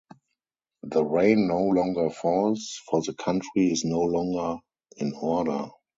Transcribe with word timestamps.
The 0.81 1.05
rain 1.05 1.47
no 1.47 1.59
longer 1.63 2.09
falls, 2.09 2.81
for 2.89 3.03
the 3.03 3.13
country 3.13 3.67
is 3.71 3.85
no 3.85 3.99
longer 3.99 4.59
in 4.97 5.13
order. 5.13 5.69